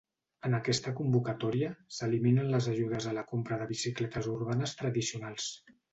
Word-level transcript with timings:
En 0.47 0.53
aquesta 0.59 0.93
convocatòria 0.99 1.69
s’eliminen 1.97 2.49
les 2.55 2.69
ajudes 2.73 3.07
a 3.11 3.15
la 3.19 3.27
compra 3.35 3.61
de 3.65 3.69
bicicletes 3.73 4.31
urbanes 4.37 4.75
tradicionals. 4.81 5.53